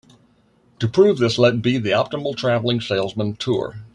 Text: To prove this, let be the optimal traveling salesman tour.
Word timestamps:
To 0.79 0.87
prove 0.87 1.19
this, 1.19 1.37
let 1.37 1.61
be 1.61 1.77
the 1.77 1.91
optimal 1.91 2.35
traveling 2.35 2.81
salesman 2.81 3.35
tour. 3.35 3.83